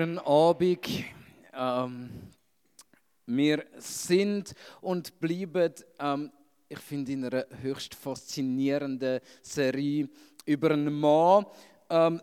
[0.00, 0.88] einen Abend.
[1.52, 2.10] Ähm,
[3.26, 6.32] wir sind und bleiben, ähm,
[6.68, 10.08] ich finde, in einer höchst faszinierenden Serie
[10.44, 11.46] über einen Mann,
[11.88, 12.20] ähm,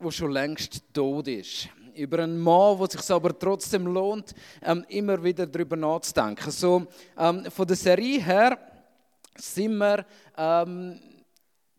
[0.00, 1.68] der schon längst tot ist.
[1.94, 6.50] Über einen Mann, der sich aber trotzdem lohnt, ähm, immer wieder darüber nachzudenken.
[6.50, 6.86] So,
[7.16, 8.58] ähm, von der Serie her
[9.36, 10.04] sind wir
[10.36, 11.00] ähm,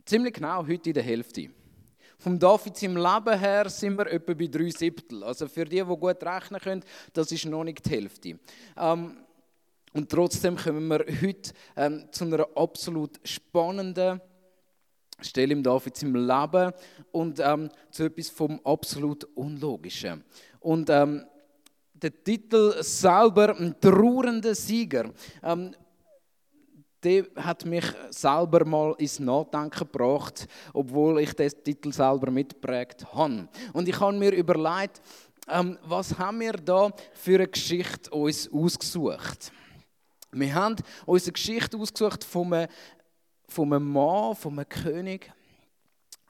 [0.05, 1.49] ziemlich genau heute in der Hälfte.
[2.27, 5.23] Vom David im Leben her sind wir etwa bei drei Siebtel.
[5.23, 8.38] Also für die, die gut rechnen können, das ist noch nicht die Hälfte.
[8.76, 9.16] Ähm,
[9.94, 14.19] und trotzdem kommen wir heute ähm, zu einer absolut spannenden
[15.22, 16.73] Stelle im David im Leben
[17.14, 20.25] und ähm, zu etwas vom absolut Unlogischen.
[20.59, 21.23] Und ähm,
[21.94, 25.14] der Titel selber, ein trauernder Sieger.
[25.41, 25.73] Ähm,
[27.03, 33.48] der hat mich selber mal ins Nachdenken gebracht, obwohl ich den Titel selber mitprägt habe.
[33.73, 35.02] Und ich habe mir überlegt,
[35.48, 39.52] ähm, was haben wir da für eine Geschichte uns ausgesucht?
[40.31, 40.75] Wir haben
[41.06, 42.70] uns eine Geschichte ausgesucht von einem,
[43.48, 45.31] von einem Mann, von einem König,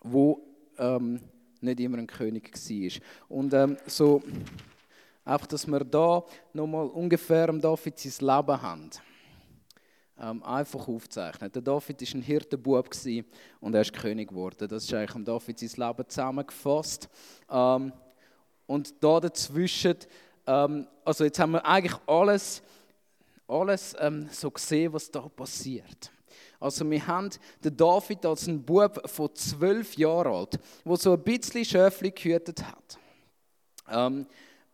[0.02, 0.40] wo
[0.78, 1.20] ähm,
[1.62, 3.02] nicht immer ein König war.
[3.30, 4.22] Und ähm, so,
[5.26, 6.24] einfach, dass wir da
[6.54, 8.92] nochmal ungefähr am David sein Leben haben
[10.20, 11.52] ähm, einfach aufzeichnen.
[11.52, 12.90] Der David war ein Hirtenbub
[13.62, 14.68] und er ist König geworden.
[14.68, 17.10] Das ist eigentlich am David sein Leben zusammengefasst.
[17.50, 17.94] Ähm,
[18.66, 19.96] und da dazwischen,
[20.46, 22.62] ähm, also jetzt haben wir eigentlich alles,
[23.48, 26.12] alles ähm, so gesehen, was da passiert.
[26.60, 27.30] Also wir haben
[27.64, 32.64] den David als ein Bub von zwölf Jahren alt, der so ein bisschen Schöfli gehütet
[32.64, 32.98] hat.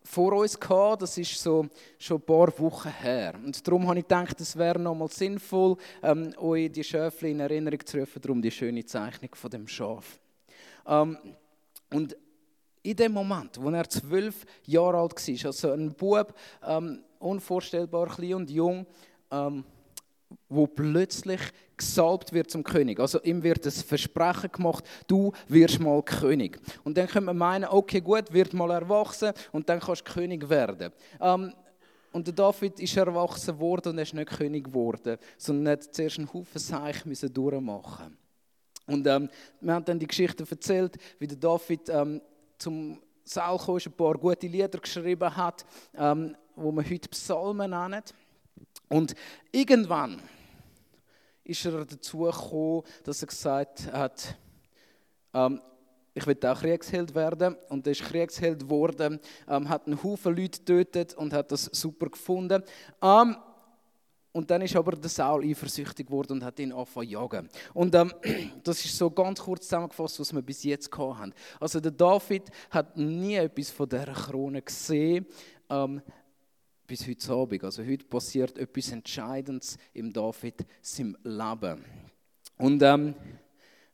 [0.06, 1.66] Vor uns gehabt, das ist so
[1.98, 3.34] schon ein paar Wochen her.
[3.44, 7.86] Und darum habe ich gedacht, es wäre nochmal sinnvoll, ähm, euch die Schöfli in Erinnerung
[7.86, 10.20] zu rufen, darum die schöne Zeichnung von dem Schaf.
[10.86, 11.18] Ähm,
[11.92, 12.18] und
[12.82, 16.34] in dem Moment, wo er zwölf Jahre alt war, also ein Bub,
[16.68, 18.86] ähm, unvorstellbar klein und jung,
[19.32, 19.64] ähm,
[20.50, 21.42] wo plötzlich
[21.78, 23.00] gesalbt wird zum König.
[23.00, 26.60] Also ihm wird das Versprechen gemacht, du wirst mal König.
[26.84, 30.50] Und dann könnte man meinen, okay gut, wird mal erwachsen und dann kannst du König
[30.50, 30.92] werden.
[31.20, 31.54] Ähm,
[32.12, 36.20] und der David ist erwachsen worden und er ist nicht König geworden, sondern hat zuerst
[36.20, 38.18] einen Haufen Seich müssen durchmachen.
[38.86, 39.30] Und ähm,
[39.62, 42.22] wir haben dann die Geschichte erzählt, wie der David ähm,
[42.58, 45.66] zum Saal kam, ein paar gute Lieder geschrieben hat,
[45.96, 48.04] ähm, wo man heute Psalmen nennen.
[48.90, 49.16] Und
[49.52, 50.22] irgendwann
[51.44, 54.36] ist er dazu gekommen, dass er gesagt hat,
[55.34, 55.62] ähm,
[56.16, 57.56] ich will auch Kriegsheld werden.
[57.70, 62.10] Und er ist Kriegsheld geworden, ähm, hat einen Haufen Leute getötet und hat das super
[62.10, 62.64] gefunden.
[63.02, 63.36] Ähm,
[64.32, 67.50] und dann ist aber der Saul eifersüchtig geworden und hat ihn angefangen zu jagen.
[67.74, 68.12] Und ähm,
[68.64, 71.34] das ist so ganz kurz zusammengefasst, was wir bis jetzt gehabt haben.
[71.60, 75.28] Also der David hat nie etwas von dieser Krone gesehen.
[75.70, 76.02] Ähm,
[76.88, 77.64] bis heute Abend.
[77.64, 81.84] Also heute passiert etwas Entscheidendes im David seinem Leben.
[82.58, 83.16] Und ähm,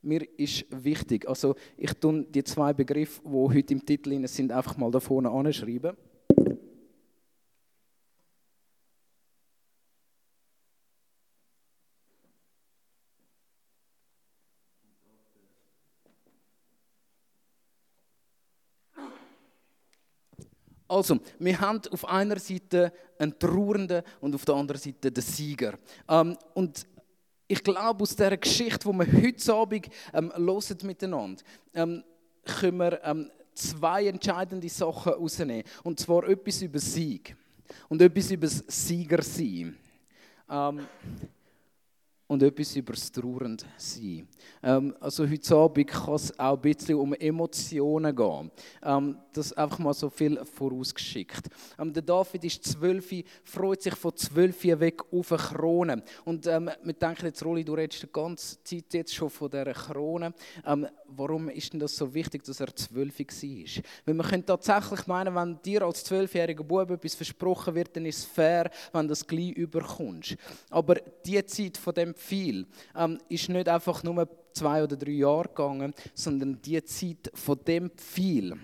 [0.02, 4.78] mir ist wichtig, also ich tue die zwei Begriffe, die heute im Titel sind, einfach
[4.78, 5.96] mal da vorne anschreiben.
[20.90, 25.78] Also, wir haben auf einer Seite einen Trauernden und auf der anderen Seite den Sieger.
[26.08, 26.88] Ähm, und
[27.48, 32.04] ich glaube, aus dieser Geschichte, die wir heute Abend ähm, hören miteinander, ähm,
[32.44, 35.64] können wir ähm, zwei entscheidende Sachen herausnehmen.
[35.84, 37.36] Und zwar etwas über Sieg
[37.88, 39.78] und etwas über das Sieger sein.
[40.50, 40.88] Ähm,
[42.30, 44.28] und etwas über das Trauernd sein.
[44.62, 48.52] Ähm, also heute Abend kann es auch ein bisschen um Emotionen gehen.
[48.84, 51.50] Ähm, das einfach mal so viel vorausgeschickt.
[51.80, 53.12] Ähm, der David ist zwölf,
[53.44, 56.04] freut sich von zwölf weg auf eine Krone.
[56.24, 59.74] Und ähm, wir denken jetzt, Rolli, du redest die ganze Zeit jetzt schon von dieser
[59.74, 60.34] Krone.
[61.16, 63.84] Warum ist denn das so wichtig, dass er zwölf war?
[64.06, 68.20] Weil man könnte tatsächlich meinen, wenn dir als zwölfjähriger Bub etwas versprochen wird, dann ist
[68.20, 70.38] es fair, wenn du das gleich überkommst.
[70.70, 70.96] Aber
[71.26, 75.94] die Zeit von dem viel, ähm, ist nicht einfach nur zwei oder drei Jahre gegangen,
[76.14, 78.58] sondern die Zeit von dem viel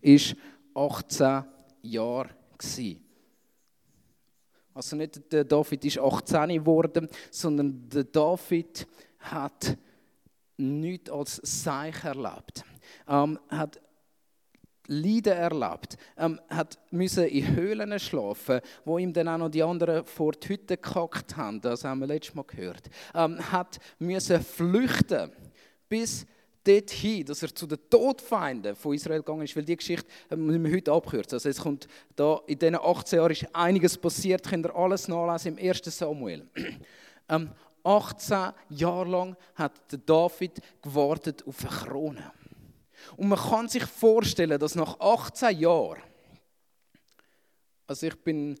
[0.00, 0.36] ist
[0.74, 1.44] 18
[1.82, 3.02] Jahre gewesen.
[4.76, 8.86] Also nicht der David ist 18 geworden, sondern der David
[9.30, 9.76] hat
[10.56, 12.64] nichts als Seich erlebt.
[13.08, 13.80] Ähm, hat
[14.88, 20.04] Leiden erlebt, ähm, hat müssen in Höhlen schlafen, wo ihm dann auch noch die anderen
[20.04, 25.32] vor die Hütte gekackt haben, das haben wir letztes Mal gehört, ähm, hat müssen flüchten,
[25.88, 26.26] bis
[26.66, 30.64] dorthin, dass er zu den Todfeinden von Israel gegangen ist, weil die Geschichte äh, müssen
[30.64, 31.36] wir heute abkürzen.
[31.36, 31.86] Also es kommt
[32.16, 35.82] da, in diesen 18 Jahren ist einiges passiert, könnt ihr alles nachlesen im 1.
[35.84, 36.46] Samuel.
[37.28, 37.50] Ähm,
[37.86, 39.72] 18 Jahre lang hat
[40.06, 42.32] David gewartet auf eine Krone.
[43.16, 46.02] Und man kann sich vorstellen, dass nach 18 Jahren,
[47.86, 48.58] also ich bin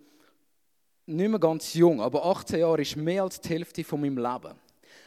[1.06, 4.54] nicht mehr ganz jung, aber 18 Jahre ist mehr als die Hälfte von meinem Leben.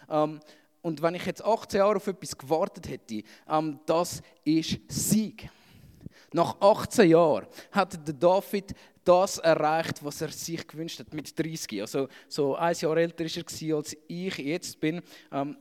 [0.09, 0.39] Ähm,
[0.81, 5.49] und wenn ich jetzt 18 Jahre auf etwas gewartet hätte, ähm, das ist Sieg.
[6.33, 8.73] Nach 18 Jahren hat der David
[9.03, 11.81] das erreicht, was er sich gewünscht hat, mit 30.
[11.81, 15.01] Also so ein Jahr älter ist er als ich jetzt bin.
[15.31, 15.57] Ähm,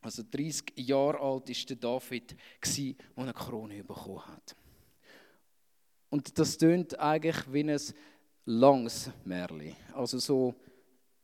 [0.00, 4.56] also 30 Jahre alt ist der David, als er eine Krone bekommen hat.
[6.10, 7.80] Und das tönt eigentlich wie ein
[8.44, 9.74] langes Märchen.
[9.94, 10.54] Also so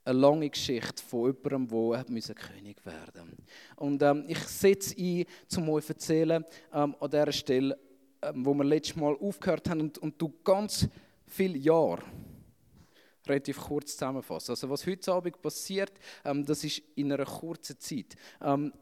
[0.05, 3.43] eine lange Geschichte von jemandem, der König werden musste.
[3.77, 7.79] Und ähm, ich setze ein, um euch zu erzählen, ähm, an dieser Stelle,
[8.35, 10.89] wo wir letztes Mal aufgehört haben und, und du ganz
[11.27, 12.03] viele Jahre
[13.27, 14.53] relativ kurz zusammenfassen.
[14.53, 15.93] Also was heute Abend passiert,
[16.25, 18.17] ähm, das ist in einer kurzen Zeit.
[18.41, 18.73] Ähm,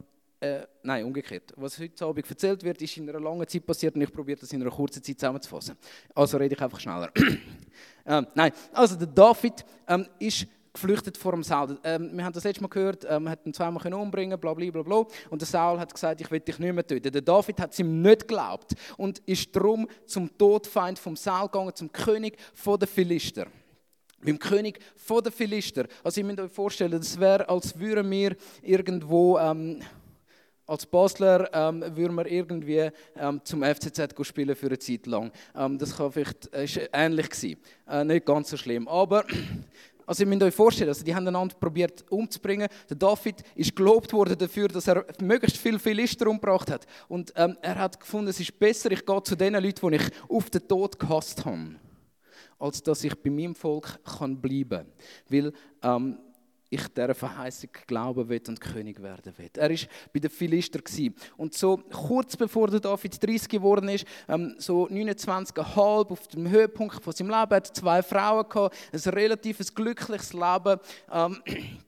[0.41, 1.53] äh, nein, umgekehrt.
[1.57, 4.53] Was heute Abend erzählt wird, ist in einer langen Zeit passiert und ich probiere das
[4.53, 5.77] in einer kurzen Zeit zusammenzufassen.
[6.15, 7.11] Also rede ich einfach schneller.
[8.05, 11.77] ähm, nein, also der David ähm, ist geflüchtet vor dem Saul.
[11.83, 14.69] Ähm, wir haben das letzte Mal gehört, ähm, er hat ihn zweimal umbringen bla bla
[14.71, 15.05] bla bla.
[15.29, 17.11] Und der Saul hat gesagt, ich will dich nicht mehr töten.
[17.11, 21.75] Der David hat es ihm nicht geglaubt und ist darum zum Todfeind vom Saul gegangen,
[21.75, 23.47] zum König der Philister
[24.21, 24.79] beim König
[25.09, 25.85] der Philister.
[26.03, 29.81] Also, ihr müsst euch vorstellen, das wäre, als würden wir irgendwo ähm,
[30.69, 35.31] als Basler ähm, würden wir irgendwie ähm, zum FCZ spielen für eine Zeit lang.
[35.55, 37.57] Ähm, das kann vielleicht äh, ist ähnlich sein.
[37.87, 38.87] Äh, nicht ganz so schlimm.
[38.87, 39.25] Aber
[40.09, 42.67] also ihr müsst euch vorstellen, also die haben einander probiert umzubringen.
[42.89, 46.87] Der David ist gelobt worden dafür, dass er möglichst viel Philister umgebracht hat.
[47.07, 50.11] Und ähm, er hat gefunden, es ist besser, ich gehe zu den Leuten, die ich
[50.27, 51.75] auf den Tod gehasst habe,
[52.57, 54.87] als dass ich bei meinem Volk kann bleiben kann.
[55.29, 55.53] Weil
[55.83, 56.17] ähm,
[56.69, 59.49] ich dieser Verheißung glauben will und König werden will.
[59.55, 59.77] Er war
[60.13, 60.79] bei den Philister.
[61.37, 67.03] Und so kurz bevor der David 30 geworden ist, ähm, so 29,5 auf dem Höhepunkt
[67.03, 70.79] von seinem Leben, hat zwei Frauen gehabt, ein relativ glückliches Leben.
[71.11, 71.41] Ähm,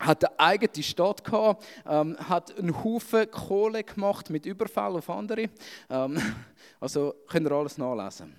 [0.00, 5.50] hat eine eigene Stadt gehabt, ähm, hat einen Haufen Kohle gemacht mit Überfall auf andere.
[5.90, 6.18] Ähm,
[6.80, 8.34] also könnt ihr alles nachlesen.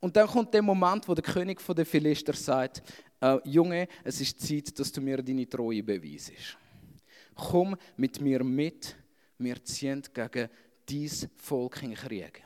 [0.00, 2.82] Und dann kommt der Moment, wo der König der Philister sagt,
[3.22, 6.58] äh, Junge, es ist Zeit, dass du mir deine Treue beweisest.
[7.34, 8.96] Komm mit mir mit,
[9.38, 10.48] wir ziehen gegen
[10.88, 12.42] dies Volk in Krieg.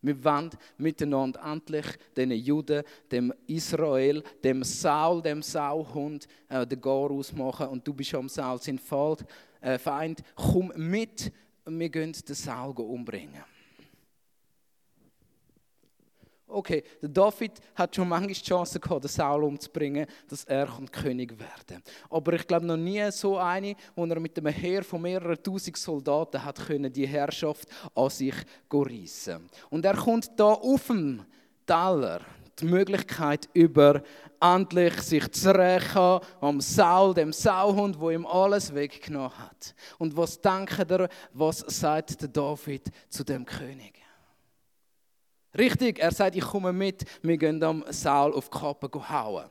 [0.00, 1.86] Wir wollen miteinander endlich
[2.16, 7.68] den Juden, dem Israel, dem Saul, dem Sauhund, äh, den Gar ausmachen.
[7.68, 8.80] Und du bist am Saul sein
[9.60, 10.22] äh, Feind.
[10.36, 11.32] Komm mit,
[11.66, 13.42] wir gehen den Saul umbringen.
[16.50, 21.38] Okay, der David hat schon manchmal die Chance gehabt, den Saul umzubringen, dass er König
[21.38, 21.82] werden kann.
[22.08, 25.76] Aber ich glaube noch nie so eine, wo er mit einem Heer von mehreren tausend
[25.76, 28.34] Soldaten hat können, die Herrschaft an sich
[28.72, 29.50] reissen.
[29.68, 31.22] Und er kommt da auf dem
[31.66, 32.20] Teller
[32.58, 34.02] die Möglichkeit über,
[34.40, 39.74] endlich sich zu rächen am Saul, dem Sauhund, wo ihm alles weggenommen hat.
[39.98, 44.07] Und was denkt er, was sagt der David zu dem König?
[45.58, 49.46] Richtig, er sagt, ich komme mit, wir gehen am Saul auf die Kappe hauen.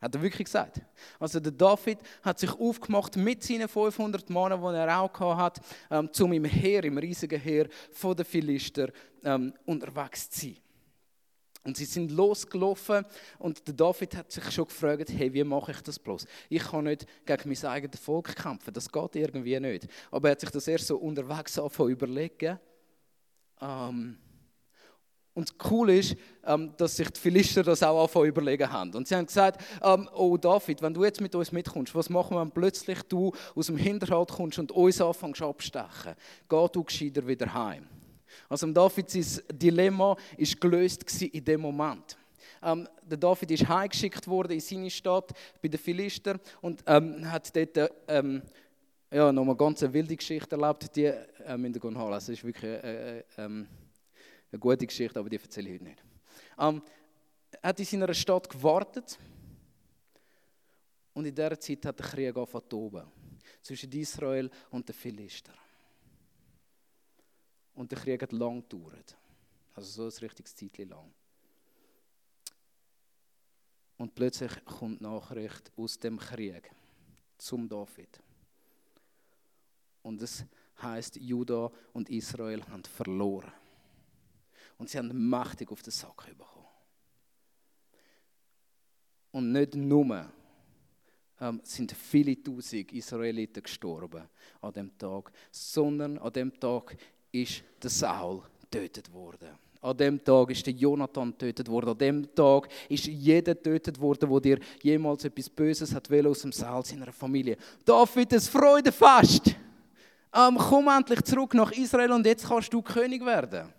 [0.00, 0.80] Hat er wirklich gesagt.
[1.18, 5.60] Also der David hat sich aufgemacht mit seinen 500 Männern, die er auch hat,
[5.90, 8.90] ähm, um im Heer, im riesigen Heer von den Philister
[9.24, 10.56] ähm, unterwegs zu sein.
[11.64, 13.04] Und sie sind losgelaufen
[13.38, 16.26] und der David hat sich schon gefragt, hey, wie mache ich das bloß?
[16.50, 19.88] Ich kann nicht gegen mein eigenes Volk kämpfen, das geht irgendwie nicht.
[20.10, 22.60] Aber er hat sich das erst so unterwegs angefangen überlegen.
[23.62, 24.18] Ähm,
[25.34, 28.94] und cool ist, ähm, dass sich die Philister das auch anfangen überlegen haben.
[28.94, 32.36] Und sie haben gesagt, ähm, oh David, wenn du jetzt mit uns mitkommst, was machen
[32.36, 36.14] wir, wenn plötzlich du aus dem Hinterhalt kommst und uns anfängst abstechen?
[36.48, 37.86] Geh du gescheiter wieder heim.
[38.48, 42.16] Also David sein Dilemma ist gelöst in dem Moment.
[42.62, 47.54] Ähm, der David ist heimgeschickt worden in seine Stadt bei den Philister und ähm, hat
[47.54, 48.42] dort ähm,
[49.10, 50.94] ja, noch eine ganz wilde Geschichte erlebt.
[50.96, 52.10] Die äh, müsst ihr nachlesen.
[52.10, 53.66] Das ist wirklich äh, äh, ähm,
[54.54, 56.04] eine gute Geschichte, aber die erzähle ich heute nicht.
[56.58, 56.82] Ähm,
[57.60, 59.18] er hat in seiner Stadt gewartet
[61.12, 63.10] und in dieser Zeit hat der Krieg angefangen
[63.60, 65.52] zwischen Israel und den Philister.
[67.74, 69.16] Und der Krieg hat lang gedauert.
[69.74, 71.12] Also so ein richtiges Zeitchen lang.
[73.96, 76.70] Und plötzlich kommt Nachricht aus dem Krieg
[77.38, 78.20] zum David.
[80.02, 80.44] Und es
[80.80, 83.52] heißt Juda und Israel haben verloren.
[84.78, 86.66] Und sie haben mächtig auf den Sack bekommen.
[89.30, 90.30] Und nicht nur
[91.40, 94.22] ähm, sind viele Tausend Israeliten gestorben
[94.60, 96.96] an dem Tag, sondern an dem Tag
[97.32, 99.48] ist der Saul getötet worden.
[99.80, 101.90] An dem Tag ist der Jonathan getötet worden.
[101.90, 106.40] An dem Tag ist jeder getötet worden, wo dir jemals etwas Böses hat will aus
[106.40, 107.56] dem Saal seiner Familie.
[107.84, 109.54] David, es Freudefest!
[110.34, 113.72] Ähm, komm endlich zurück nach Israel und jetzt kannst du König werden.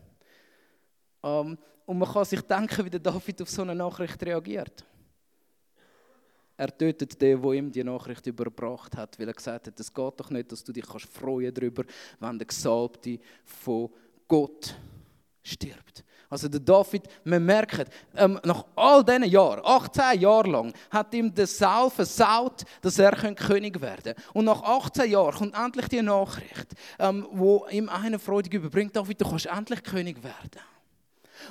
[1.25, 4.85] Ähm, und man kann sich denken, wie der David auf so eine Nachricht reagiert.
[6.57, 10.19] Er tötet den, der ihm die Nachricht überbracht hat, weil er gesagt hat, es geht
[10.19, 11.83] doch nicht, dass du dich kannst freuen darüber,
[12.19, 13.89] wenn der Gesalbte von
[14.27, 14.73] Gott
[15.43, 16.03] stirbt.
[16.29, 21.33] Also der David, man merkt, ähm, nach all diesen Jahren, 18 Jahre lang, hat ihm
[21.33, 24.23] der Saul versaut, dass er König werden kann.
[24.33, 29.21] Und nach 18 Jahren kommt endlich die Nachricht, ähm, wo ihm eine Freude überbringt, David,
[29.21, 30.61] du kannst endlich König werden.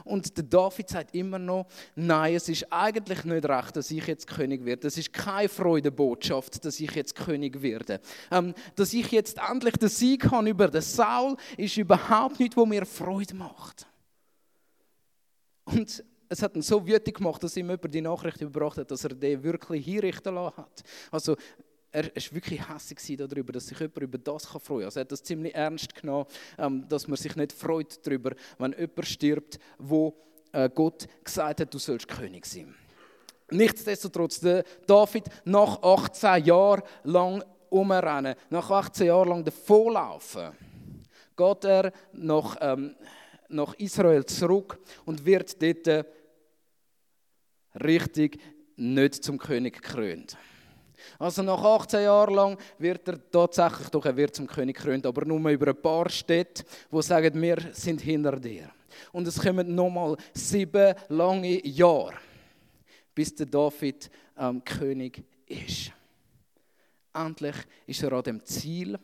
[0.05, 4.27] Und der David sagt immer noch, nein, es ist eigentlich nicht recht, dass ich jetzt
[4.27, 4.89] König werde.
[4.89, 8.01] Es ist keine Freudebotschaft, dass ich jetzt König werde.
[8.31, 12.67] Ähm, dass ich jetzt endlich den Sieg habe über den Saul, ist überhaupt nicht, was
[12.67, 13.87] mir Freude macht.
[15.65, 19.05] Und es hat ihn so wütend gemacht, dass ihm über die Nachricht überbracht hat, dass
[19.05, 20.83] er den wirklich hinrichten lassen hat.
[21.11, 21.37] Also
[21.95, 24.85] er war wirklich hässlich darüber, dass sich jemand über das freuen kann.
[24.85, 26.27] Also er hat das ziemlich ernst genommen,
[26.59, 30.13] ähm, dass man sich nicht freut darüber, wenn jemand stirbt, wo
[30.53, 32.75] äh, Gott gesagt hat, du sollst König sein.
[33.51, 34.41] Nichtsdestotrotz,
[34.87, 40.51] David nach 18 Jahren lang umrennen, nach 18 Jahren lang davonlaufen,
[41.37, 42.97] geht er nach, ähm,
[43.49, 46.07] nach Israel zurück und wird dort
[47.85, 48.41] richtig
[48.77, 50.37] nicht zum König gekrönt.
[51.19, 55.25] Also nach 18 Jahren lang wird er tatsächlich doch, er wird zum König gekrönt, aber
[55.25, 58.71] nur über ein paar Städte, wo sagen, wir sind hinter dir.
[59.13, 62.15] Und es kommen nochmal sieben lange Jahre,
[63.15, 65.93] bis der David ähm, König ist.
[67.13, 67.57] Endlich
[67.87, 68.99] ist er an dem Ziel.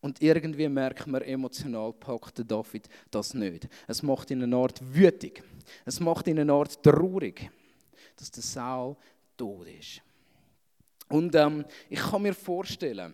[0.00, 3.68] Und irgendwie merkt man, emotional packt der David das nicht.
[3.86, 5.42] Es macht ihn eine Art wütig.
[5.84, 7.48] Es macht ihn eine Art traurig,
[8.16, 8.96] dass der Saul
[9.36, 10.02] tot ist.
[11.12, 13.12] Und ähm, ich kann mir vorstellen,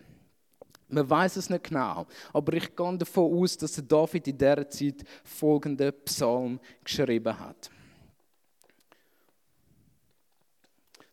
[0.87, 5.03] man weiß es nicht genau, aber ich gehe davon aus, dass David in dieser Zeit
[5.25, 7.69] folgenden Psalm geschrieben hat.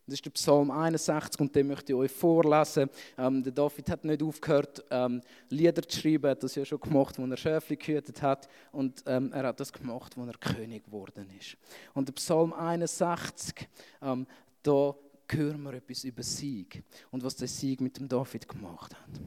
[0.06, 2.88] Das ist der Psalm 61 und den möchte ich euch vorlesen.
[3.18, 6.26] Ähm, der David hat nicht aufgehört, ähm, Lieder zu schreiben.
[6.26, 8.48] Er hat das ja schon gemacht, als er Schäfli gehütet hat.
[8.70, 11.56] Und ähm, er hat das gemacht, als er König geworden ist.
[11.94, 13.68] Und der Psalm 61,
[14.00, 14.28] ähm,
[14.62, 14.94] da
[15.34, 19.20] hören wir etwas über Sieg und was der Sieg mit dem David gemacht hat.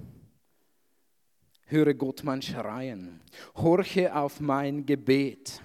[1.65, 3.21] Höre Gott mein Schreien,
[3.55, 5.61] horche auf mein Gebet.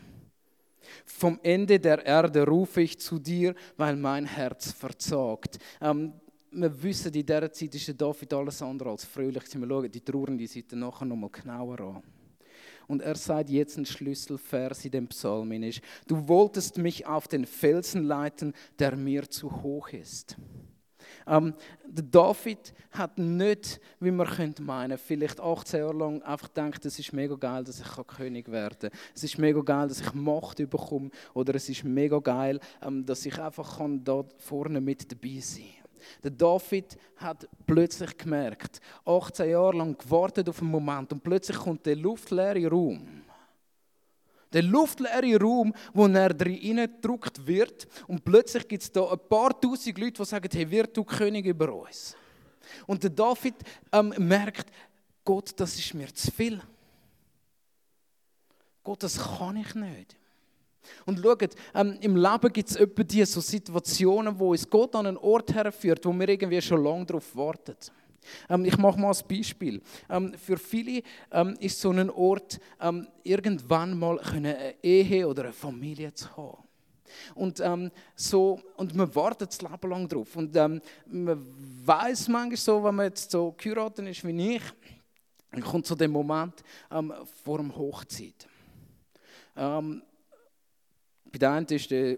[1.07, 5.59] Vom Ende der Erde rufe ich zu dir, weil mein Herz verzagt.
[5.81, 6.12] Ähm,
[6.50, 9.43] wir wissen, in dieser Zeit ist der David alles andere als fröhlich.
[9.55, 12.03] Wir schauen die trauernde Seite nachher nochmal genauer an.
[12.87, 15.50] Und er sagt jetzt ein Schlüsselvers in dem Psalm
[16.07, 20.37] du wolltest mich auf den Felsen leiten, der mir zu hoch ist.
[21.26, 21.55] Ähm,
[21.87, 26.99] der David hat nicht, wie man könnte meinen, vielleicht 18 Jahre lang einfach gedacht, es
[26.99, 29.00] ist mega geil, dass ich König werden kann.
[29.14, 31.11] Es ist mega geil, dass ich Macht bekomme.
[31.33, 35.64] Oder es ist mega geil, ähm, dass ich einfach kann da vorne mit dabei sein
[35.64, 35.84] kann.
[36.23, 41.84] Der David hat plötzlich gemerkt, 18 Jahre lang gewartet auf einen Moment und plötzlich kommt
[41.87, 43.23] der luftleere Raum.
[44.52, 49.61] Der luftleere Raum, wo er drin gedruckt wird und plötzlich gibt es da ein paar
[49.61, 52.16] tausend Leute, die sagen, hey, wird du König über uns?
[52.87, 53.56] Und der David
[53.92, 54.70] ähm, merkt,
[55.25, 56.61] Gott, das ist mir zu viel.
[58.82, 60.16] Gott, das kann ich nicht.
[61.07, 65.07] Und schaut, ähm, im Leben gibt es etwa diese so Situationen, wo uns Gott an
[65.07, 67.76] einen Ort herführt, wo wir irgendwie schon lange darauf warten.
[68.49, 69.83] Ähm, ich mache mal ein Beispiel.
[70.09, 75.53] Ähm, für viele ähm, ist so ein Ort, ähm, irgendwann mal eine Ehe oder eine
[75.53, 76.64] Familie zu haben.
[77.35, 80.37] Und, ähm, so, und man wartet das Leben lang drauf.
[80.37, 81.47] Und ähm, man
[81.85, 84.62] weiß manchmal so, wenn man jetzt so geheiratet ist wie ich,
[85.50, 87.12] dann kommt so der Moment ähm,
[87.45, 88.49] vor dem Hochzeit.
[89.57, 90.03] Ähm,
[91.35, 92.17] bei der einen ist es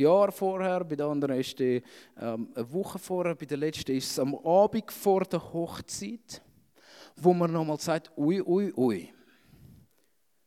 [0.00, 1.82] ein Jahr vorher, bei der anderen ist es
[2.20, 6.42] ähm, eine Woche vorher, bei der letzten ist es am Abend vor der Hochzeit,
[7.14, 9.08] wo man nochmal sagt, ui, ui, ui,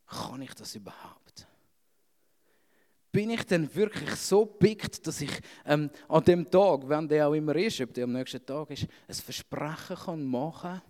[0.06, 1.48] kann ich das überhaupt?
[3.10, 5.32] Bin ich denn wirklich so pickt, dass ich
[5.66, 8.86] ähm, an dem Tag, wenn der auch immer ist, ob der am nächsten Tag ist,
[9.08, 10.82] ein Versprechen kann machen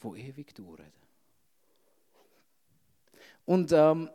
[0.00, 0.92] kann, das ewig dauert?
[3.44, 4.08] Und ähm,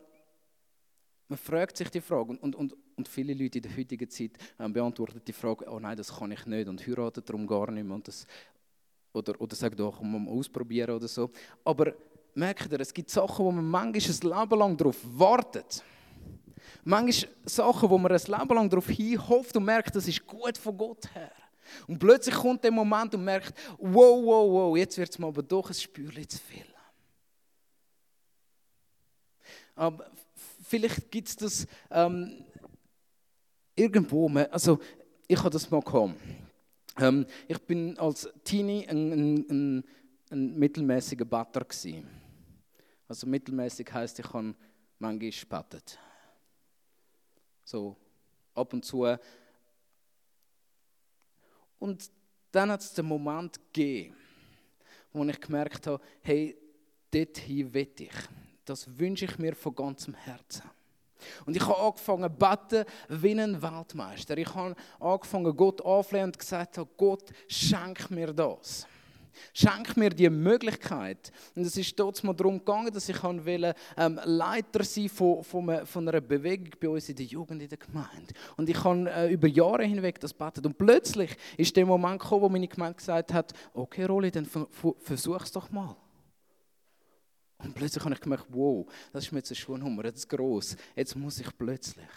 [1.32, 4.74] man fragt sich die Frage, und, und, und viele Leute in der heutigen Zeit ähm,
[4.74, 7.96] beantworten die Frage, oh nein, das kann ich nicht und heiraten darum gar nicht mehr.
[7.96, 8.28] Und das,
[9.14, 11.32] oder, oder sagen doch, um mal ausprobieren oder so.
[11.64, 11.94] Aber
[12.36, 15.82] merkt ihr, es gibt Sachen, wo man manchmal ein Leben lang darauf wartet.
[16.84, 20.76] Manchmal Sachen, wo man ein Leben lang darauf hinhofft und merkt, das ist gut von
[20.76, 21.32] Gott her.
[21.88, 25.44] Und plötzlich kommt der Moment und merkt, wow, wow, wow, jetzt wird es mir aber
[25.44, 26.66] doch ein Spürchen zu viel.
[29.76, 30.12] Aber
[30.72, 32.46] vielleicht gibt es das ähm,
[33.76, 34.80] irgendwo, also
[35.28, 36.16] ich habe das mal gehabt.
[36.98, 39.84] Ähm, ich bin als Teenie ein, ein, ein,
[40.30, 42.08] ein mittelmäßiger Batter gewesen.
[43.06, 44.56] Also mittelmäßig heißt, ich habe
[44.98, 46.00] manchmal gebattet.
[47.66, 47.98] So
[48.54, 49.06] ab und zu.
[51.80, 52.10] Und
[52.52, 54.16] dann hat es den Moment gegeben,
[55.12, 56.56] wo ich gemerkt habe, hey,
[57.12, 58.12] dorthin will ich.
[58.66, 60.70] Das wünsche ich mir von ganzem Herzen.
[61.46, 64.38] Und ich habe angefangen zu beten wie ein Weltmeister.
[64.38, 68.88] Ich habe angefangen, Gott anzuflehen und gesagt, Gott, schenk mir das.
[69.54, 71.32] Schenk mir die Möglichkeit.
[71.56, 76.08] Und es ist dort mal darum gegangen, dass ich ähm, Leiter sein von, von, von,
[76.08, 78.34] einer Bewegung bei uns in der Jugend in der Gemeinde.
[78.58, 80.66] Und ich habe äh, über Jahre hinweg das betet.
[80.66, 84.48] Und plötzlich ist der Moment gekommen, wo meine Gemeinde gesagt hat, okay Rolli, dann
[85.00, 85.96] versuch es doch mal.
[87.64, 90.76] Und plötzlich habe ich gemerkt, wow, das ist mir jetzt eine Schuhnummer, das ist gross.
[90.96, 92.08] Jetzt muss ich plötzlich.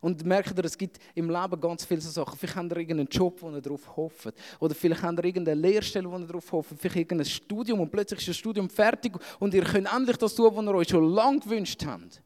[0.00, 2.36] Und merkt ihr, es gibt im Leben ganz viele so Sachen.
[2.36, 4.34] Vielleicht habt ihr irgendeinen Job, wo ihr darauf hofft.
[4.58, 6.74] Oder vielleicht habt ihr irgendeine Lehrstelle, wo ihr darauf hofft.
[6.76, 10.54] Vielleicht irgendein Studium und plötzlich ist das Studium fertig und ihr könnt endlich das tun,
[10.54, 12.22] was ihr euch schon lange gewünscht habt.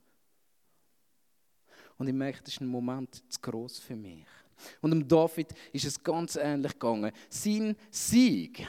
[1.99, 4.27] Und ich merke, das ist ein Moment zu gross für mich.
[4.81, 7.13] Und dem David ist es ganz ähnlich gegangen.
[7.29, 8.67] Sein Sieg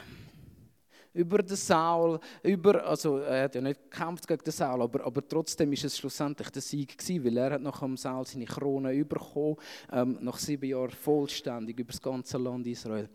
[1.14, 5.26] über den Saul, über, also er hat ja nicht gekämpft gegen den Saul, aber, aber
[5.26, 9.04] trotzdem ist es schlussendlich der Sieg gewesen, weil er hat nach dem Saul seine Krone
[9.04, 9.56] bekommen,
[9.92, 13.08] ähm, nach sieben Jahren vollständig über das ganze Land Israel.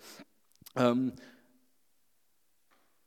[0.75, 1.13] Ähm,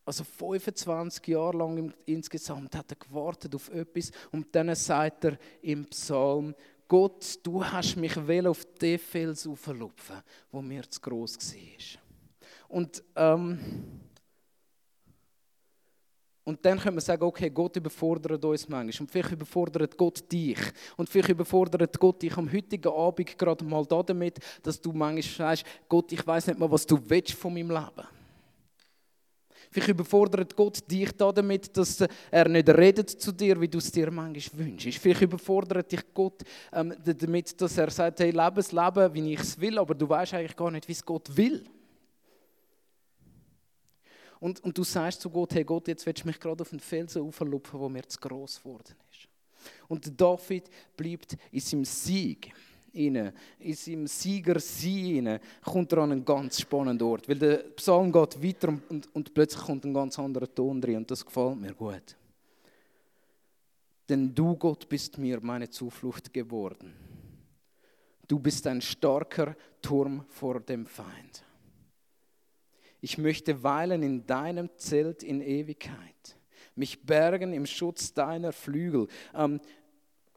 [0.05, 5.87] also 25 Jahre lang insgesamt hat er gewartet auf etwas und dann sagt er im
[5.87, 6.55] Psalm,
[6.89, 10.17] Gott, du hast mich will auf den Fels auflupfen,
[10.51, 12.01] wo mir zu groß war.
[12.69, 13.59] Und ähm,
[16.45, 19.05] und dann können wir sagen, okay, Gott überfordert uns manchmal.
[19.05, 20.59] Und vielleicht überfordert Gott dich.
[20.97, 25.65] Und vielleicht überfordert Gott dich am heutigen Abend gerade mal damit, dass du manchmal sagst,
[25.89, 28.09] Gott, ich weiß nicht mal, was du willst von meinem Leben.
[29.71, 34.11] Vielleicht überfordert Gott dich damit, dass er nicht redet zu dir, wie du es dir
[34.11, 34.99] manchmal wünschst.
[34.99, 39.41] Vielleicht überfordert dich Gott ähm, damit, dass er sagt, hey, lebe das Leben, wie ich
[39.41, 41.65] es will, aber du weißt eigentlich gar nicht, wie es Gott will.
[44.43, 46.81] Und, und du sagst zu Gott, hey Gott, jetzt willst du mich gerade auf den
[46.81, 49.29] Felsen auflupfen, wo mir zu groß geworden ist.
[49.87, 52.53] Und David bleibt in seinem Sieg
[52.93, 53.33] in
[53.75, 54.61] seinem Sieger
[55.65, 57.29] kommt er an einen ganz spannenden Ort.
[57.29, 60.97] Weil der Psalm geht weiter und, und, und plötzlich kommt ein ganz anderer Ton drin
[60.97, 62.17] und das gefällt mir gut.
[64.09, 66.93] Denn du, Gott, bist mir meine Zuflucht geworden.
[68.27, 71.45] Du bist ein starker Turm vor dem Feind.
[73.05, 76.39] Ich möchte weilen in deinem Zelt in Ewigkeit,
[76.77, 79.09] mich bergen im Schutz deiner Flügel.
[79.35, 79.61] Ähm,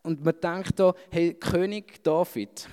[0.02, 2.68] und man denkt da, hey, König David,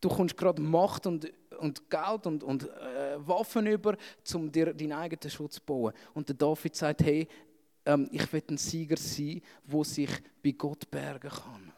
[0.00, 3.96] du kommst gerade Macht und, und Geld und, und äh, Waffen über,
[4.34, 5.94] um dir deinen eigenen Schutz zu bauen.
[6.12, 7.28] Und der David sagt, hey,
[7.86, 10.10] ähm, ich will ein Sieger sein, wo sich
[10.42, 11.72] bei Gott bergen kann.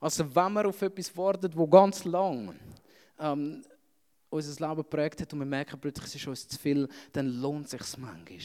[0.00, 2.54] Also wenn man auf etwas wartet, wo ganz lang
[3.18, 3.62] ähm,
[4.36, 7.66] unser Leben geprägt hat und wir merken plötzlich, es ist uns zu viel, dann lohnt
[7.66, 8.38] es sich manchmal.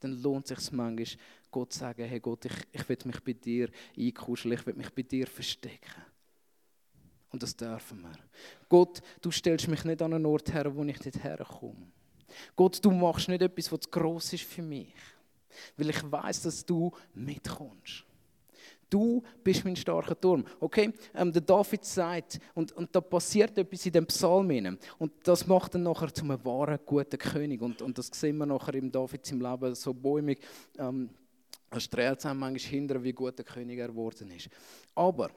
[0.00, 1.18] Dann lohnt es sich manchmal,
[1.50, 4.90] Gott zu sagen, hey Gott, ich, ich will mich bei dir einkuscheln, ich will mich
[4.90, 6.02] bei dir verstecken.
[7.30, 8.12] Und das dürfen wir.
[8.68, 11.90] Gott, du stellst mich nicht an einen Ort her, wo ich nicht herkomme.
[12.54, 14.94] Gott, du machst nicht etwas, was zu gross ist für mich.
[15.76, 18.04] Weil ich weiß, dass du mitkommst.
[18.90, 20.44] Du bist mein starker Turm.
[20.60, 24.78] Okay, ähm, der David sagt, und, und da passiert etwas in dem Psalm.
[24.98, 27.60] Und das macht ihn nachher zum wahren, guten König.
[27.62, 30.40] Und, und das sehen wir nachher im David im Leben so bäumig.
[30.78, 31.10] Ähm,
[31.70, 34.48] er strahlt es manchmal hinter, wie gut der König er geworden ist.
[34.94, 35.30] Aber,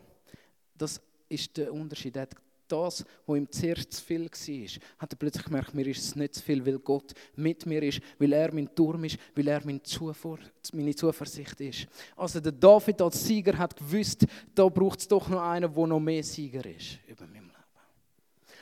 [0.76, 2.16] das ist der Unterschied.
[2.16, 2.36] Er hat
[2.68, 6.36] das, was ihm zuerst zu viel war, hat er plötzlich gemerkt, mir ist es nicht
[6.36, 9.82] zu viel, weil Gott mit mir ist, weil er mein Turm ist, weil er meine
[9.82, 11.88] Zuversicht ist.
[12.16, 16.00] Also der David als Sieger hat gewusst, da braucht es doch noch einen, der noch
[16.00, 17.58] mehr Sieger ist über meinem Leben.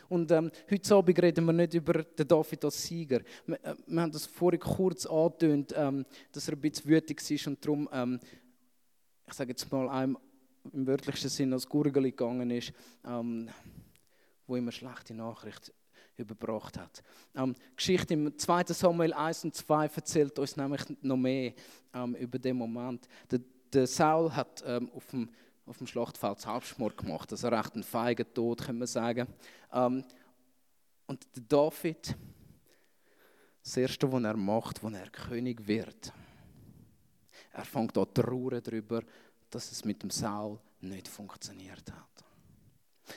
[0.08, 3.22] Und ähm, heute Abend reden wir nicht über den David als Sieger.
[3.46, 7.48] Wir, äh, wir haben das vorhin kurz angetönt, ähm, dass er ein bisschen wütig ist
[7.48, 8.20] und darum, ähm,
[9.28, 10.18] ich sage jetzt mal, einem
[10.74, 12.74] im wörtlichsten Sinne als Gurgeli gegangen ist,
[13.06, 13.50] ähm,
[14.48, 15.72] wo immer schlechte Nachrichten
[16.18, 17.04] überbracht hat.
[17.36, 18.66] Ähm, die Geschichte im 2.
[18.68, 21.54] Samuel 1 und 2 erzählt uns nämlich noch mehr
[21.94, 23.08] ähm, über den Moment.
[23.30, 25.30] Der, der Saul hat ähm, auf, dem,
[25.66, 29.28] auf dem Schlachtfeld Selbstmord gemacht, also recht ein feiger Tod, kann man sagen.
[29.74, 30.04] Ähm,
[31.08, 32.16] und der David,
[33.64, 36.14] das Erste, was er macht, wenn er König wird,
[37.52, 39.02] er fängt an zu trauern darüber,
[39.50, 42.25] dass es mit dem Saul nicht funktioniert hat.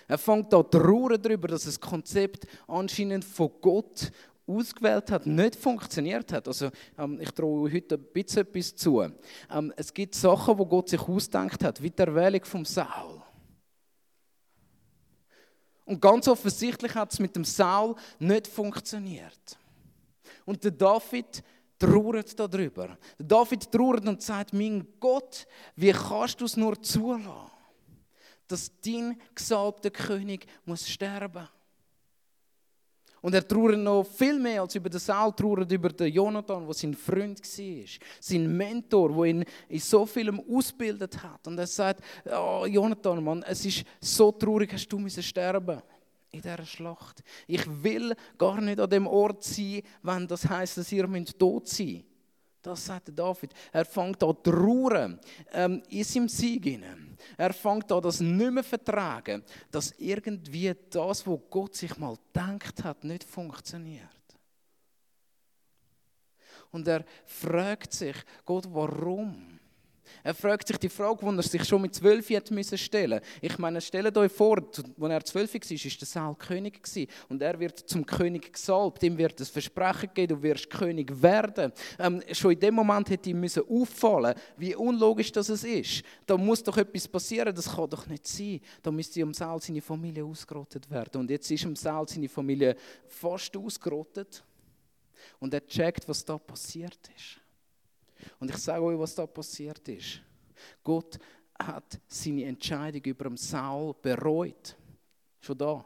[0.06, 4.10] Er fängt an trauern darüber, dass das Konzept anscheinend von Gott
[4.46, 6.48] ausgewählt hat, nicht funktioniert hat.
[6.48, 9.02] Also ähm, ich traue heute ein bisschen etwas zu.
[9.02, 13.22] Ähm, es gibt Sachen, wo Gott sich ausdenkt hat, wie die Erwählung vom Saul.
[15.84, 19.58] Und ganz offensichtlich hat es mit dem Saul nicht funktioniert.
[20.44, 21.42] Und der David
[21.78, 22.98] trauert darüber.
[23.18, 25.46] Der David trauert und sagt, mein Gott,
[25.76, 27.57] wie kannst du es nur zulassen?
[28.48, 31.48] Dass dein gesalbter König muss sterben.
[33.20, 36.74] Und er trauert noch viel mehr als über den Saul, trauert über den Jonathan, der
[36.74, 37.84] sein Freund war,
[38.20, 41.46] sein Mentor, der ihn in so vielem ausgebildet hat.
[41.48, 45.82] Und er sagt, oh, Jonathan, Mann, es ist so traurig, hast du müssen sterben
[46.30, 47.22] in dieser Schlacht.
[47.46, 51.08] Ich will gar nicht an dem Ort sein, wenn das heißt, dass ihr
[51.38, 52.04] tot sein.
[52.62, 53.52] Das sagt David.
[53.72, 55.18] Er fängt an zu trauern
[55.52, 56.64] ähm, in seinem Sieg.
[56.64, 57.07] Hinein.
[57.36, 62.84] Er fängt an, das nicht mehr vertragen, dass irgendwie das, was Gott sich mal gedacht
[62.84, 64.08] hat, nicht funktioniert.
[66.70, 69.57] Und er fragt sich, Gott, warum?
[70.22, 73.58] Er fragt sich die Frage, die er sich schon mit zwölf hätte müssen stellen Ich
[73.58, 77.08] meine, stellt euch vor, als er zwölf war, war der Saul König.
[77.28, 79.02] Und er wird zum König gesalbt.
[79.02, 81.72] Ihm wird das Versprechen gegeben, du wirst König werden.
[81.98, 86.02] Ähm, schon in dem Moment hätte ihm müssen auffallen wie unlogisch das ist.
[86.26, 88.60] Da muss doch etwas passieren, das kann doch nicht sein.
[88.82, 91.20] Da müsste um Saul seine Familie ausgerottet werden.
[91.20, 94.42] Und jetzt ist um Saul seine Familie fast ausgerottet.
[95.38, 97.40] Und er checkt, was da passiert ist.
[98.38, 100.20] Und ich sage euch, was da passiert ist.
[100.82, 101.18] Gott
[101.58, 104.76] hat seine Entscheidung über den Saul bereut.
[105.40, 105.84] Schon da.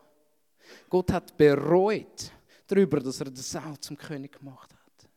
[0.88, 2.32] Gott hat bereut
[2.66, 5.08] darüber, dass er den Saul zum König gemacht hat.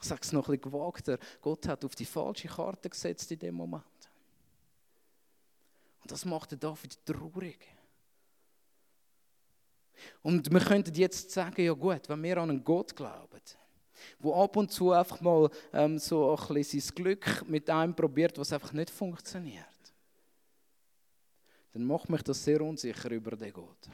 [0.00, 1.18] Ich sage es noch ein bisschen gewagter.
[1.42, 3.84] Gott hat auf die falsche Karte gesetzt in dem Moment.
[6.00, 7.66] Und das macht David traurig.
[10.22, 13.40] Und wir könnten jetzt sagen, ja gut, wenn wir an einen Gott glauben,
[14.18, 18.38] wo ab und zu einfach mal ähm, so ein bisschen sein Glück mit einem probiert,
[18.38, 19.64] was einfach nicht funktioniert,
[21.72, 23.88] dann macht mich das sehr unsicher über den Gott.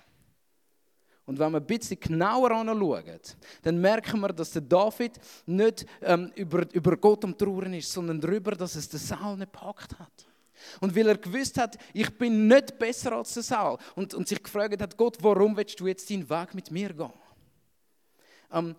[1.26, 3.20] Und wenn wir ein bisschen genauer anschauen,
[3.62, 8.20] dann merken wir, dass der David nicht ähm, über, über Gott am Trauern ist, sondern
[8.20, 10.26] darüber, dass es den Saul nicht gepackt hat.
[10.80, 13.76] Und weil er gewusst hat, ich bin nicht besser als der Saul.
[13.96, 17.12] Und, und sich gefragt hat, Gott, warum willst du jetzt deinen Weg mit mir gehen?
[18.52, 18.76] Ähm,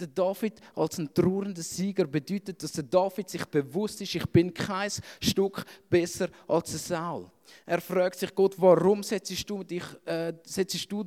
[0.00, 4.52] der David als ein trauernder Sieger bedeutet, dass der David sich bewusst ist, ich bin
[4.52, 7.30] kein Stück besser als der Saul.
[7.66, 11.04] Er fragt sich Gott, warum setzt du, dich, äh, setzt du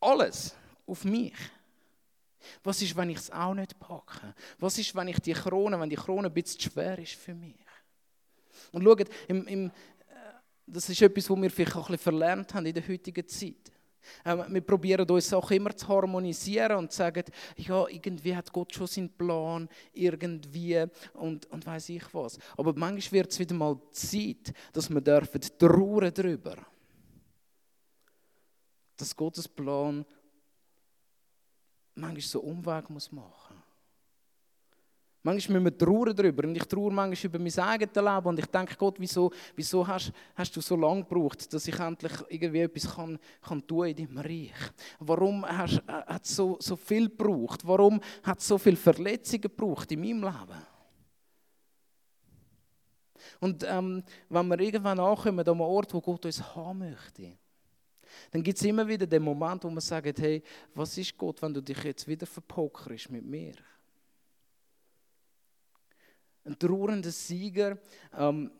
[0.00, 0.54] alles
[0.86, 1.34] auf mich?
[2.62, 4.34] Was ist, wenn ich es auch nicht packe?
[4.58, 7.56] Was ist, wenn ich die Krone, wenn die Krone ein bisschen schwer ist für mich?
[8.72, 9.70] Und schaut, im, im, äh,
[10.66, 13.72] das ist etwas, was wir vielleicht auch ein bisschen verlernt haben in der heutigen Zeit.
[14.24, 17.24] Ähm, wir probieren uns auch immer zu harmonisieren und sagen,
[17.56, 22.38] ja, irgendwie hat Gott schon seinen Plan, irgendwie und, und weiß ich was.
[22.56, 26.56] Aber manchmal wird es wieder mal Zeit, dass wir dürfen trauern darüber,
[28.96, 30.04] dass Gottes Plan
[31.94, 33.47] manchmal so Umweg muss machen
[35.28, 36.48] Manchmal müssen wir trauern darüber.
[36.48, 38.26] Und ich trauere manchmal über mein eigenes Leben.
[38.26, 42.12] Und ich denke, Gott, wieso, wieso hast, hast du so lange gebraucht, dass ich endlich
[42.30, 44.72] irgendwie etwas kann, kann tun in deinem Reich?
[44.98, 47.60] Warum hast, äh, hat es so, so viel gebraucht?
[47.66, 50.62] Warum hat es so viele Verletzungen gebraucht in meinem Leben?
[53.40, 57.36] Und ähm, wenn wir irgendwann ankommen an einem Ort, wo Gott uns haben möchte,
[58.30, 60.42] dann gibt es immer wieder den Moment, wo man sagt, hey,
[60.74, 63.52] was ist Gott, wenn du dich jetzt wieder verpokerst mit mir?
[66.44, 67.78] Ein trauernder Sieger,
[68.16, 68.50] ähm,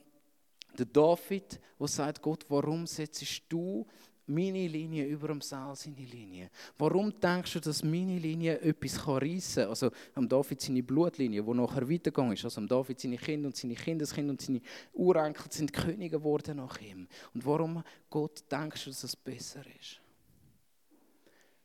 [0.79, 3.87] der David, der sagt, Gott, warum setzt du
[4.29, 6.51] meine Linie über dem Saal seine Linie?
[6.77, 9.71] Warum denkst du, dass meine Linie etwas reissen kann?
[9.71, 12.45] Also am David seine Blutlinie, die nachher weitergegangen ist.
[12.45, 14.61] Also am David seine Kinder und seine Kindeskinder und seine
[14.93, 17.09] Urenkel sind Könige geworden nach ihm.
[17.35, 20.01] Und warum, Gott, denkst du, dass es besser ist?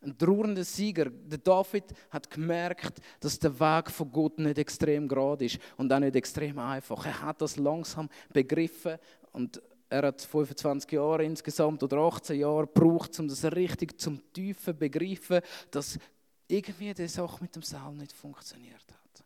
[0.04, 1.10] Ein trauernder Sieger.
[1.10, 6.00] Der David hat gemerkt, dass der Weg von Gott nicht extrem gerade ist und auch
[6.00, 7.06] nicht extrem einfach.
[7.06, 8.98] Er hat das langsam begriffen
[9.32, 14.78] und er hat 25 Jahre insgesamt oder 18 Jahre gebraucht, um das richtig zum Tiefen
[14.78, 16.00] begreifen, dass
[16.48, 19.24] irgendwie die Sache mit dem Saal nicht funktioniert hat.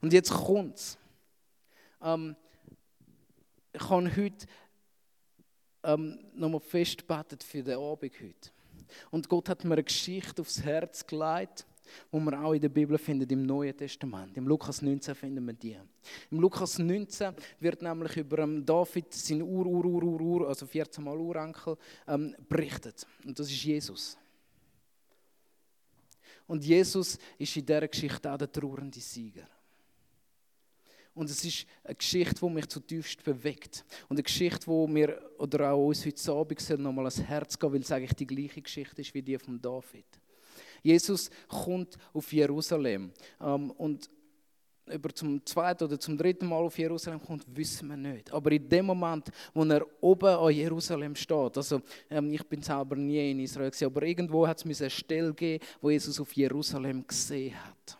[0.00, 0.96] Und jetzt kommt's.
[2.02, 2.36] Ähm,
[3.72, 4.46] ich habe heute
[5.86, 8.50] ähm, nochmal festgebetet für den Abend heute.
[9.10, 11.66] Und Gott hat mir eine Geschichte aufs Herz gelegt
[12.10, 14.36] wo wir auch in der Bibel finden, im Neuen Testament.
[14.36, 15.76] Im Lukas 19 finden wir die.
[16.30, 20.66] Im Lukas 19 wird nämlich über ähm, David, sein Ur, Ur, Ur, Ur, Ur also
[20.66, 23.06] 14 Mal Urenkel, ähm, berichtet.
[23.24, 24.16] Und das ist Jesus.
[26.46, 29.48] Und Jesus ist in dieser Geschichte auch der trauernde Sieger.
[31.16, 33.86] Und es ist eine Geschichte, die mich zutiefst bewegt.
[34.06, 37.80] Und eine Geschichte, die mir oder auch uns heute Abend nochmal ans Herz gehen weil
[37.80, 40.04] es eigentlich die gleiche Geschichte ist wie die von David.
[40.82, 43.10] Jesus kommt auf Jerusalem.
[43.40, 44.10] Ähm, und
[44.92, 48.30] über zum zweiten oder zum dritten Mal auf Jerusalem kommt, wissen wir nicht.
[48.30, 52.94] Aber in dem Moment, wo er oben an Jerusalem steht, also ähm, ich bin selber
[52.94, 57.06] nie in Israel gewesen, aber irgendwo hat es eine Stelle gegeben, wo Jesus auf Jerusalem
[57.06, 57.98] gesehen hat.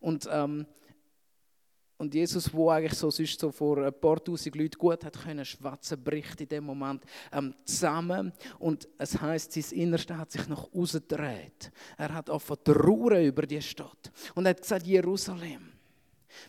[0.00, 0.66] Und ähm,
[1.98, 5.44] und Jesus, wo eigentlich so sonst so vor ein paar tausend Leuten gut hat können
[5.44, 8.32] schwatzen, bricht in dem Moment ähm, zusammen.
[8.58, 11.72] Und es heißt, sein Innerste hat sich nach außen gedreht.
[11.96, 14.12] Er hat angefangen trauern über die Stadt.
[14.34, 15.72] Und er hat gesagt, Jerusalem,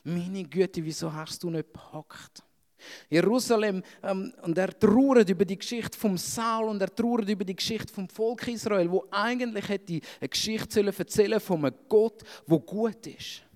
[0.03, 2.43] meine Güte, wieso hast du nicht gepackt?
[3.09, 7.55] Jerusalem, ähm, und er trauert über die Geschichte vom Saul und er trauert über die
[7.55, 13.07] Geschichte vom Volk Israel, wo eigentlich hätte eine Geschichte erzählen von einem Gott, wo gut
[13.07, 13.46] ist.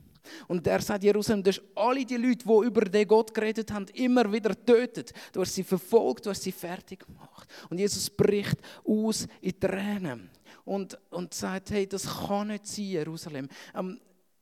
[0.48, 3.86] Und er sagt Jerusalem, du hast alle die Leute, die über den Gott geredet haben,
[3.94, 5.14] immer wieder tötet.
[5.32, 7.50] Du hast sie verfolgt, du hast sie fertig gemacht.
[7.70, 10.30] Und Jesus bricht aus in Tränen
[10.66, 13.48] und, und sagt, hey, das kann nicht sein, Jerusalem.
[13.76, 14.00] Ähm,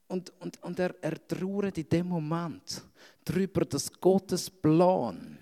[0.08, 2.84] und, und, und er, er trauert in dem Moment
[3.24, 5.38] darüber, dass Gottes Plan,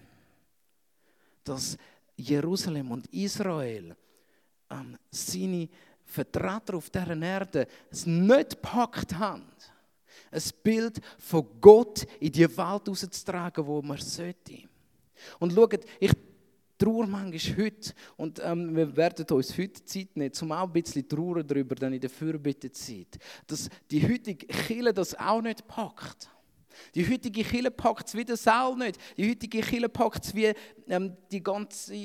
[1.44, 1.78] dass
[2.18, 3.96] Jerusalem und Israel
[4.70, 5.70] ähm, seine
[6.04, 9.50] Vertreter auf dieser Erde es nicht gepackt haben
[10.32, 14.64] ein Bild von Gott in die Welt rauszutragen, wo man sollte.
[15.40, 16.12] Und schaut, ich
[16.78, 21.08] traue manchmal heute, und ähm, wir werden uns heute Zeit nehmen, um auch ein bisschen
[21.08, 26.30] trauern darüber, dann in der Fürbittezeit, dass die heutige Kirche das auch nicht packt.
[26.94, 29.00] Die heutige Kirche packt es wie der Saal nicht.
[29.18, 30.54] Die heutige Kirche packt es wie
[30.88, 31.96] ähm, die ganze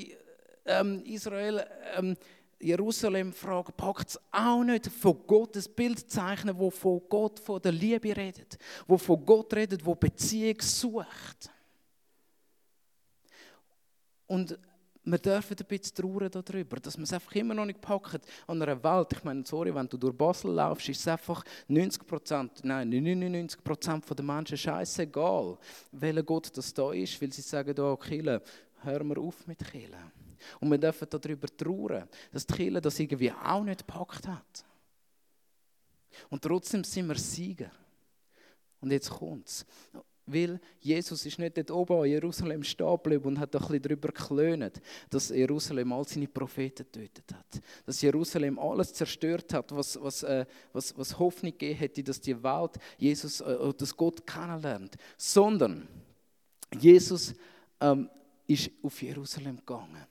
[0.64, 1.64] ähm, Israel.
[1.94, 2.16] Ähm,
[2.62, 8.16] Jerusalem-Frage packt es auch nicht, von Gottes Bild zeichnen, wo von Gott, von der Liebe
[8.16, 11.50] redet, wo von Gott redet, wo Beziehung sucht.
[14.26, 14.58] Und
[15.04, 18.62] wir dürfen ein bisschen trauern darüber, dass man es einfach immer noch nicht packt an
[18.62, 19.08] einer Welt.
[19.12, 23.64] Ich meine, sorry, wenn du durch Basel laufst, ist es einfach 90 Prozent, nein, 99
[23.64, 25.58] Prozent der Menschen scheißegal,
[25.90, 28.40] welcher Gott das da ist, weil sie sagen, oh, Kille,
[28.82, 29.98] hör mal auf mit Kille.
[30.60, 34.64] Und wir dürfen darüber trauern, dass die Kirche das irgendwie auch nicht gepackt hat.
[36.30, 37.70] Und trotzdem sind wir Sieger.
[38.80, 39.64] Und jetzt kommt es.
[40.24, 44.08] Weil Jesus ist nicht dort oben in Jerusalem stehen geblieben und hat ein bisschen darüber
[44.08, 47.60] geklönt, dass Jerusalem all seine Propheten getötet hat.
[47.84, 52.40] Dass Jerusalem alles zerstört hat, was, was, äh, was, was Hoffnung gegeben hätte, dass die
[52.40, 54.96] Welt Jesus, äh, dass Gott kennenlernt.
[55.16, 55.88] Sondern
[56.78, 57.34] Jesus
[57.80, 58.08] ähm,
[58.46, 60.06] ist auf Jerusalem gegangen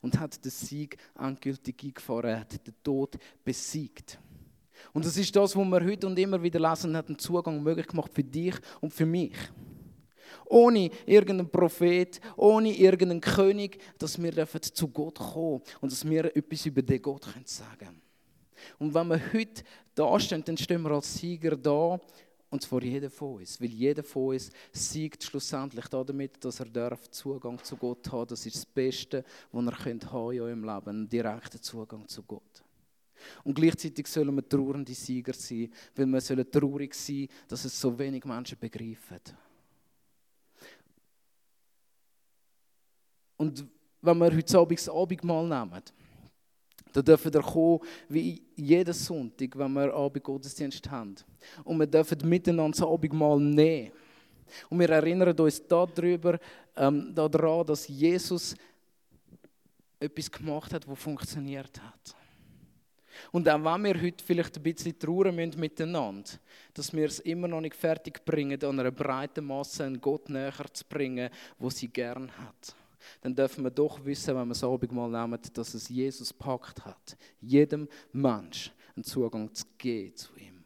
[0.00, 4.18] und hat den Sieg endgültig eingefahren, hat den Tod besiegt.
[4.92, 7.86] Und das ist das, was wir heute und immer wieder lesen, hat einen Zugang möglich
[7.86, 9.36] gemacht für dich und für mich.
[10.46, 16.66] Ohne irgendeinen Prophet, ohne irgendeinen König, dass wir zu Gott kommen und dass wir etwas
[16.66, 18.02] über den Gott sagen können.
[18.78, 19.62] Und wenn wir heute
[19.94, 22.00] da stehen, dann stehen wir als Sieger da
[22.54, 23.60] und zwar jeder von uns.
[23.60, 28.30] Weil jeder von uns siegt schlussendlich damit, dass er Zugang zu Gott hat.
[28.30, 30.88] Das ist das Beste, was er könnt haben in eurem Leben.
[30.88, 32.62] Einen direkten Zugang zu Gott.
[33.42, 37.98] Und gleichzeitig sollen wir trauernde Sieger sein, weil wir sollen traurig sein, dass es so
[37.98, 39.18] wenig Menschen begreifen.
[43.36, 43.66] Und
[44.00, 45.82] wenn wir heute Abend das Abendmahl nehmen,
[46.94, 51.16] da dürfen wir kommen, wie jeden Sonntag, wenn wir Abend Gottesdienst haben.
[51.64, 53.90] Und wir dürfen miteinander das Abendmahl nehmen.
[54.70, 56.38] Und wir erinnern uns darüber,
[56.76, 58.54] ähm, daran, dass Jesus
[59.98, 62.14] etwas gemacht hat, wo funktioniert hat.
[63.32, 66.30] Und auch wenn wir heute vielleicht ein bisschen trauern müssen miteinander,
[66.74, 70.52] dass wir es immer noch nicht fertig bringen, an einer breiten Masse einen Gott näher
[70.72, 72.76] zu bringen, wo sie gern hat,
[73.20, 77.16] dann dürfen wir doch wissen, wenn wir das Abendmahl nehmen, dass es Jesus packt hat,
[77.40, 80.64] jedem Mensch einen Zugang zu geben zu ihm.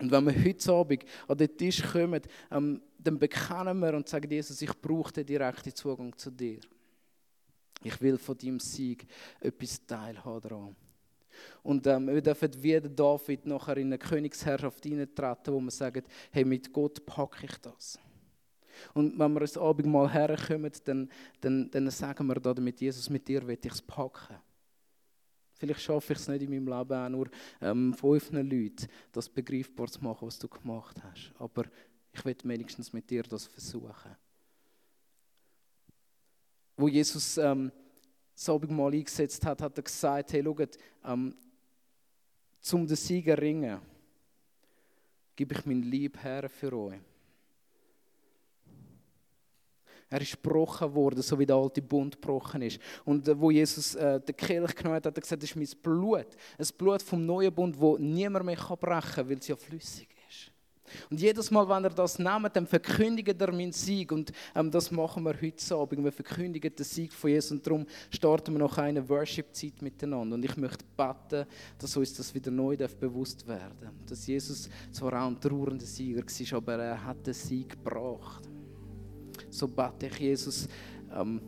[0.00, 4.30] Und wenn wir heute Abend an den Tisch kommen, ähm, dann bekennen wir und sagen,
[4.30, 6.60] Jesus, ich brauche den direkten Zugang zu dir.
[7.82, 9.06] Ich will von deinem Sieg
[9.40, 10.76] etwas teilhaben daran.
[11.62, 16.44] Und ähm, wir dürfen wie David nachher in eine Königsherrschaft hineintreten, wo wir sagen, hey,
[16.44, 17.98] mit Gott packe ich das.
[18.94, 21.10] Und wenn wir uns Abend mal herkommen, dann,
[21.40, 24.36] dann, dann sagen wir damit, Jesus, mit dir will ich es packen.
[25.54, 27.28] Vielleicht schaffe ich es nicht in meinem Leben auch nur
[27.60, 31.32] ähm, fünf Leuten, das begreifbar zu machen, was du gemacht hast.
[31.38, 31.64] Aber
[32.12, 34.16] ich will wenigstens mit dir das versuchen
[36.76, 37.70] wo Jesus ähm,
[38.34, 41.36] das Abendmahl eingesetzt hat, hat er gesagt, hey, schaut, ähm,
[42.60, 43.80] zum den Sieg erringen,
[45.36, 47.00] gebe ich mein Lieb her für euch.
[50.14, 52.78] Er ist gebrochen worden, so wie der alte Bund gebrochen ist.
[53.04, 55.68] Und äh, wo Jesus äh, den Kelch genommen hat, hat er gesagt, das ist mein
[55.82, 56.26] Blut.
[56.58, 60.08] Ein Blut vom neuen Bund, wo niemand mehr brechen kann, weil es ja flüssig
[61.10, 64.12] und jedes Mal, wenn er das nimmt, dann verkündigt er meinen Sieg.
[64.12, 66.04] Und ähm, das machen wir heute Abend.
[66.04, 67.52] Wir verkündigen den Sieg von Jesus.
[67.52, 70.34] Und darum starten wir noch eine Worship-Zeit miteinander.
[70.34, 71.46] Und ich möchte beten,
[71.78, 73.92] dass uns das wieder neu bewusst werden darf.
[74.06, 78.53] Dass Jesus zwar auch ein trauernder Sieger war, aber er hat den Sieg gebracht.
[79.54, 80.68] So bete ich, Jesus,
[81.16, 81.40] ähm,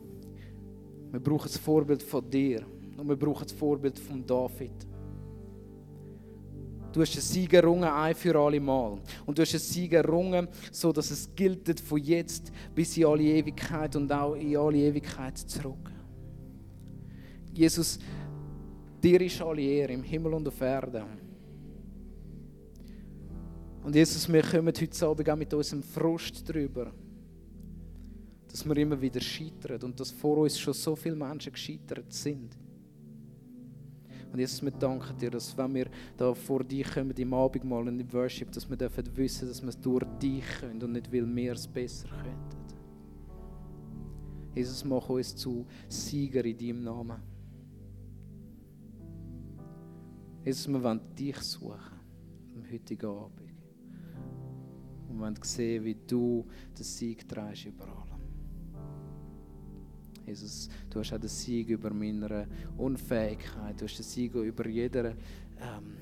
[1.11, 2.65] wir brauchen das Vorbild von dir.
[2.97, 4.87] Und wir brauchen das Vorbild von David.
[6.93, 8.99] Du hast einen Sieg errungen, ein für alle Mal.
[9.27, 13.25] Und du hast einen Sieg errungen, so dass es gilt von jetzt bis in alle
[13.25, 15.91] Ewigkeit und auch in alle Ewigkeit zurück.
[17.53, 17.99] Jesus,
[19.03, 21.05] dir ist alle Ehre im Himmel und auf Erden.
[23.83, 26.93] Und Jesus, wir kommen heute Abend auch mit unserem Frust drüber,
[28.49, 32.57] dass wir immer wieder scheitern und dass vor uns schon so viele Menschen gescheitert sind.
[34.33, 37.99] Und Jesus, wir danken dir, dass wenn wir da vor dich kommen, im Abendmahl und
[37.99, 41.27] im Worship, dass wir dürfen wissen, dass wir es durch dich können und nicht, weil
[41.35, 42.57] wir es besser könnten.
[44.55, 47.23] Jesus, mach uns zu Sieger in deinem Namen.
[50.45, 52.01] Jesus, wir wollen dich suchen
[52.55, 53.55] am heutigen Abend.
[55.09, 58.16] Und wir wollen sehen, wie du den Sieg trägst überall.
[60.27, 65.11] Jesus, du hast auch den Sieg über meine Unfähigkeit, du hast den Sieg über jeder,
[65.11, 65.97] ähm,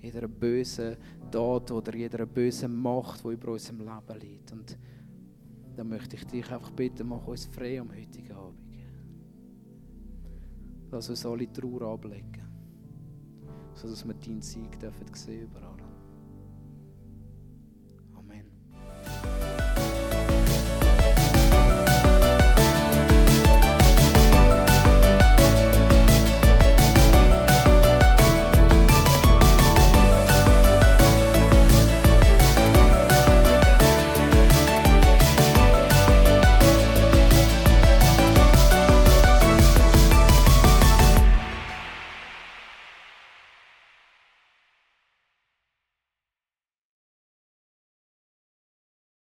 [0.00, 0.96] jeder bösen
[1.30, 4.52] Tat oder jeder bösen Macht, die über unserem Leben liegt.
[4.52, 4.78] Und
[5.76, 8.60] da möchte ich dich einfach bitten, mach uns frei am heutigen Abend.
[10.92, 12.42] Lass uns alle Trauer ablegen,
[13.74, 14.76] sodass wir deinen Sieg
[15.14, 15.69] sehen dürfen.